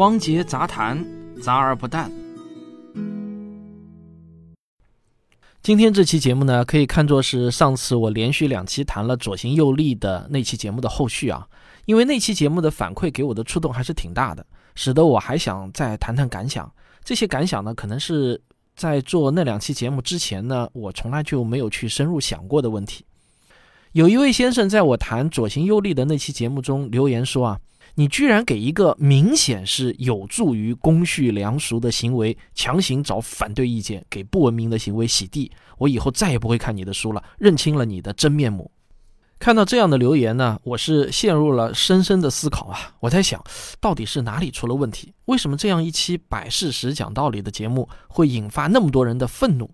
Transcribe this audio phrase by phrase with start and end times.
[0.00, 1.04] 汪杰杂谈，
[1.42, 2.10] 杂而不淡。
[5.60, 11.46] 今天这期节目呢，可以看作是上次我连续两期谈了左行右立的那期节目的后续啊。
[11.84, 16.72] 因为那期节目的反馈给我的触动还是挺大的，使得我还想再谈谈感想。
[17.04, 18.40] 这些感想呢，可能是
[18.74, 23.04] 在做那两期节目之前呢，我从来就没有去深入想过的问题。
[23.92, 27.60] 有一位先生在我谈左行右立的那期节目中留言说啊。
[27.94, 38.70] 你居然给一个明显是有助于公序良俗的行为强行找反对意见，给不文明的行为洗地，我以后再也不会看你的书了，认清了你的真面目。
[39.38, 42.92] 看到这样的留言呢，我是陷入了深深的思考啊！
[43.00, 43.42] 我在想，
[43.80, 45.14] 到底是哪里出了问题？
[45.24, 49.70] 为什么这样一期摆事实、讲道理的节目会引发那么多人的愤怒？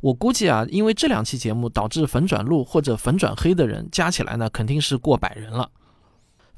[0.00, 5.68] 我估计啊，因为这两期节目导致粉转路或者粉转黑的人加起来呢，肯定是过百人了。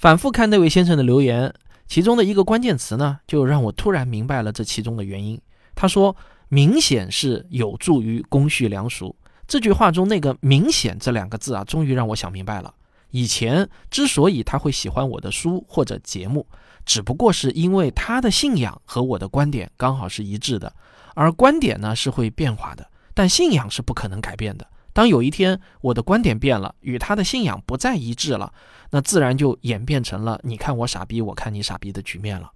[0.04, 1.50] 反复看那位先生的留言，
[1.86, 5.40] 其中的一个关键词呢，就让我突然明白了这其中的原因。
[5.74, 6.14] 他说
[6.50, 9.16] ：“明显是有助于公序良俗。”
[9.48, 12.74] 这句话中那个“明显”这两个字啊，终于让我想明白了。
[13.12, 16.46] 以前之所以他会喜欢我的书或者节目，
[16.84, 20.70] 只不过是因为他的信仰和我的观点刚好是一致的，
[21.14, 24.66] 而观点呢是会变化的，但信仰是不可能改变的。
[24.94, 28.54] 当有一天我的观点变了，与他的信仰不再一致了，
[28.90, 32.50] 那自然就演变成了你看我傻逼，我看你傻逼的局面了。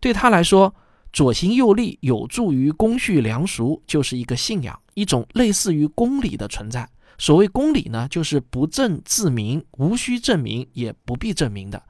[0.00, 0.74] 对他来说，
[1.12, 6.88] 左行右立有助于公序良俗，就是一个信仰，一种类似于公理的存在。
[7.18, 11.82] 所谓公理呢，就是不证自明，无需证明，也不必证明的。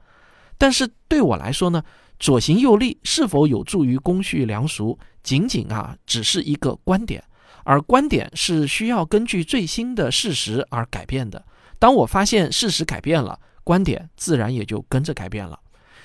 [0.57, 1.81] 但是对我来说呢，
[2.19, 7.23] 左行右立是否有助于公序良俗，仅仅啊，只是一个观点。
[7.63, 11.45] 而观点是需要根据最新的事实而改变的。
[11.79, 15.59] 当我发现事实改变了，观点自然也就跟着改变了。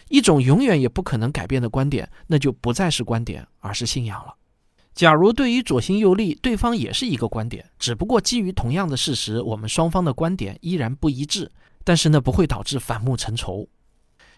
[0.09, 4.35] 一种永远也不可能改变的观点，那就不再是观点，而是信仰了。
[4.95, 11.51] 假如对于左心右立，对方也是一个观点，只不过基于同样的事实，我们双方的观点依然不一致，
[11.85, 13.69] 但是呢，不会导致反目成仇。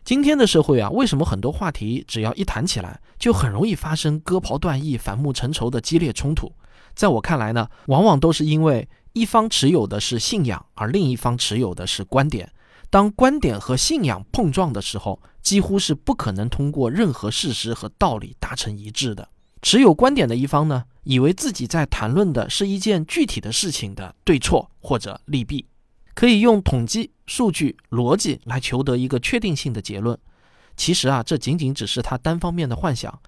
[0.02, 6.50] 今天的社会啊，为什么很多话题只要一谈起来，就很容易发生割袍断义、反目成仇的激烈冲突？
[6.94, 12.52] 在我看来呢，往往都是因为一方持有的是信仰，而另一方持有的是观点。
[12.90, 19.28] 当观点和信仰碰撞的时候，几乎是不可能通过任何事实和道理达成一致的。
[19.60, 25.66] 持有观点的一方呢，以为自己在谈论的是一件具体的事情的对错或者利弊，
[26.14, 30.16] 可以用统计、数据、逻辑来求得一个确定性的结论。
[30.76, 33.20] 其实啊，这仅仅只是他单方面的幻想。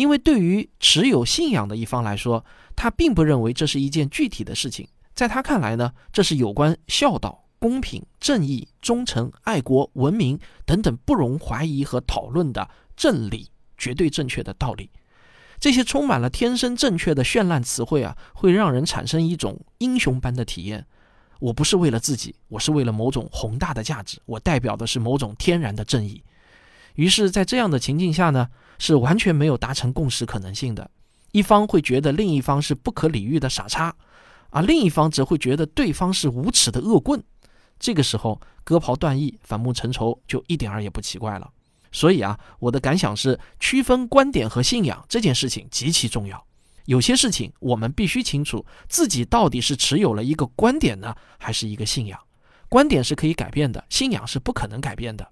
[0.00, 2.42] 因为对于持有信仰的一方来说，
[2.74, 4.88] 他并不认为这是一件具体的事情。
[5.14, 14.88] 在他看来呢，这是有关孝道、公平、正义、忠诚、爱国、文明等等不容怀疑和讨论的正理，绝对正确的道理。
[15.58, 20.86] 这些充满了天生正确的绚烂词汇啊，会让人产生一种英雄般的体验。
[21.40, 26.22] 我不是为了自己，我是为了某种宏大的价值，我代表的是某种天然的正义。
[26.94, 28.48] 于是，在这样的情境下呢？
[28.82, 30.90] 是完全没有达成共识可能性的，
[31.32, 33.94] 一方会觉得另一方是不可理喻的傻叉，
[34.48, 37.22] 而另一方则会觉得对方是无耻的恶棍。
[37.78, 41.50] 这个时候割袍断义、反目成仇就一点儿也不奇怪了。
[41.92, 46.42] 所以啊，我的感想是，区分观点和信仰这件事情极其重要。
[46.86, 52.18] 有些事情我们必须清楚自己到底是持有了一个观点呢，还是一个信仰。
[52.70, 55.28] 观点是可以改变的，信仰是不可能改变的。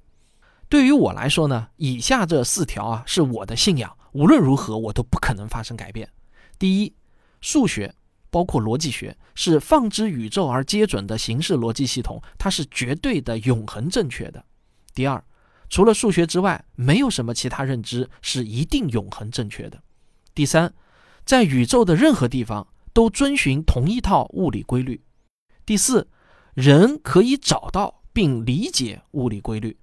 [0.69, 6.11] 对于我来说呢，以下这四条啊是我的信仰，无论如何我都不可能发生改变。
[6.59, 6.95] 第一，
[7.41, 7.95] 数学
[8.31, 14.45] 包括逻辑学是放之宇宙而皆准的形式逻辑系统，它是绝对的永恒正确的。
[14.93, 15.25] 第二，
[15.71, 19.83] 除了数学之外，没有什么其他认知是一定永恒正确的。
[20.35, 20.75] 第三，
[21.25, 25.01] 在宇宙的任何地方都遵循同一套物理规律。
[25.65, 26.09] 第四，
[26.53, 29.79] 人可以找到并理解物理规律。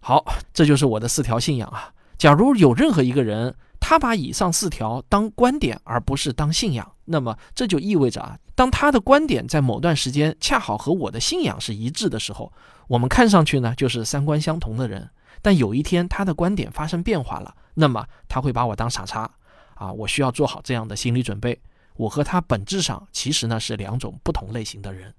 [0.00, 1.92] 好，这就是我的四条信仰啊。
[2.16, 12.52] 假如有任何一个人，他把以上四条当观点而不是当信仰，那么这就意味着啊，当他的观点在某段时间恰好和我的信仰是一致的时候，
[12.88, 15.10] 我们看上去呢就是三观相同的人。
[15.42, 19.30] 但有一天他的观点发生变化了，那么他会把我当傻叉
[19.74, 19.90] 啊！
[19.92, 21.58] 我需要做好这样的心理准备。
[21.96, 25.14] 我和他本质上其实呢是两种不同类型的人。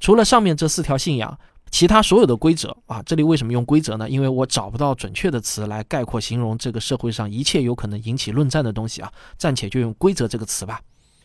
[0.00, 1.38] 除了上面这四条信仰。
[1.72, 4.08] 其他所有的规则啊，这里为什么用规则呢？
[4.08, 10.80] 因为我找不到准确的词来概括形容这个社会上一切有可能引起论战的东西啊，暂且就用规则这个词吧。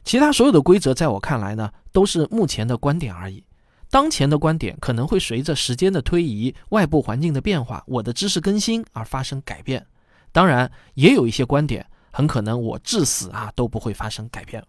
[0.06, 3.44] 其他所有的规则在我看来呢，都是目前的观点而已。
[3.90, 9.86] 当前的观点可能会随着时间的推移、外部环境的变化、我的知识更新而发生改变。
[10.32, 14.64] 当然，也有一些观点很可能我至死啊都不会发生改变。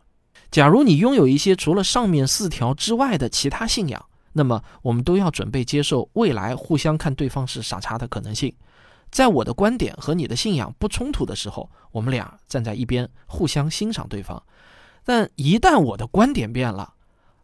[0.50, 8.54] 假如你拥有一些除了上面四条之外的其他信仰，那么我们都要准备接受未来互相看对方是傻叉的可能性。
[9.10, 14.42] 在我的观点和你的信仰不冲突的时候，我们俩站在一边互相欣赏对方。
[15.04, 16.92] 但一旦我的观点变了，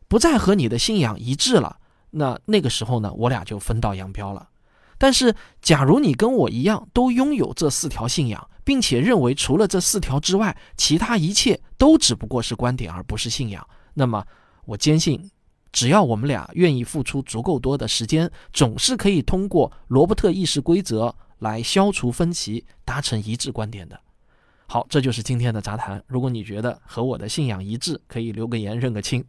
[0.07, 1.79] 不再和你的信仰一致了，
[2.11, 4.51] 那那个时候呢，我俩就分道扬镳了。
[4.99, 14.25] 但是，假如你跟我一样都拥有这四条信仰，并且认为除了这四条之外，其他一切都只不过是观点而不是信仰，那么
[14.67, 15.31] 我坚信，
[15.75, 23.99] 只要我们俩愿意付出足够多的时间，总是可以通过罗伯特意识规则来消除分歧，达成一致观点的。
[24.67, 26.01] 好，这就是今天的杂谈。
[26.07, 29.21] 如果你觉得和我的信仰一致，可以留个言认个亲；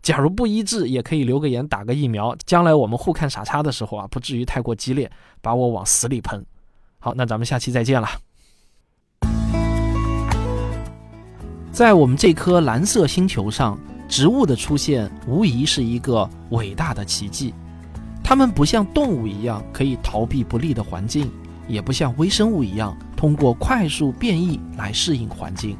[0.00, 2.34] 假如不一致，也可以留个言打个疫苗。
[2.46, 5.12] 将来我们互看傻叉的时候啊，不至于太过激烈，
[5.42, 6.42] 把我往死里喷。
[6.98, 8.08] 好，那咱们下期再见了。
[11.70, 13.78] 在我们这颗蓝色星球上，
[14.10, 17.54] 植物的出现无疑是一个伟大的奇迹。
[18.22, 21.30] 它们不像动物一样可以逃避不利的环境。
[21.68, 25.76] 也不像微生物一样通过快速变异来适应环境，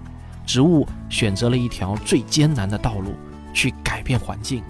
[0.47, 3.11] 植物选择了一条最艰难的道路
[3.53, 4.63] 去改变环境。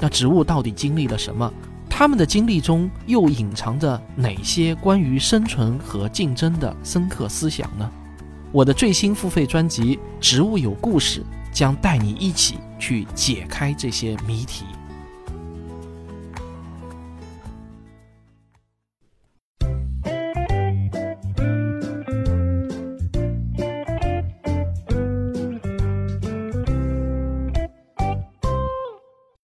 [0.00, 1.48] 那植物到底经历了什么？
[1.88, 7.88] 它们的经历中又隐藏着哪些关于生存和竞争的深刻思想呢？
[8.50, 11.20] 我的最新付费专辑《植物有故事》
[11.56, 14.66] 将带你一起去解开这些谜题。